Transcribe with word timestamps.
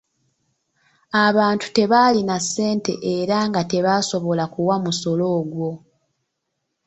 Abantu 1.25 1.67
tebaalina 1.75 2.35
ssente 2.43 2.93
era 3.17 3.37
nga 3.49 3.61
tebasobola 3.71 4.45
kuwa 4.53 4.75
musolo 4.83 5.23
ogwo. 5.39 5.71